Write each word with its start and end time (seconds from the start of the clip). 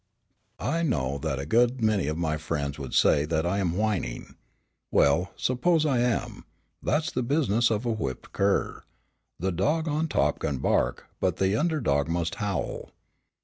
"I 0.57 0.81
know 0.81 1.19
that 1.19 1.37
a 1.37 1.45
good 1.45 1.79
many 1.79 2.07
of 2.07 2.17
my 2.17 2.35
friends 2.37 2.79
would 2.79 2.95
say 2.95 3.23
that 3.25 3.45
I 3.45 3.59
am 3.59 3.77
whining. 3.77 4.33
Well, 4.89 5.31
suppose 5.35 5.85
I 5.85 5.99
am, 5.99 6.43
that's 6.81 7.11
the 7.11 7.21
business 7.21 7.69
of 7.69 7.85
a 7.85 7.91
whipped 7.91 8.33
cur. 8.33 8.83
The 9.37 9.51
dog 9.51 9.87
on 9.87 10.07
top 10.07 10.39
can 10.39 10.57
bark, 10.57 11.05
but 11.19 11.37
the 11.37 11.55
under 11.55 11.79
dog 11.79 12.07
must 12.07 12.33
howl. 12.41 12.89